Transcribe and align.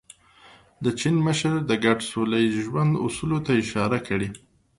د 0.83 0.85
چین 0.99 1.15
مشر 1.27 1.55
د 1.69 1.71
ګډ 1.85 1.99
سوله 2.11 2.37
ییز 2.43 2.55
ژوند 2.67 2.93
اصولو 3.05 3.37
ته 3.45 3.51
اشاره 3.61 3.99
کړې. 4.07 4.29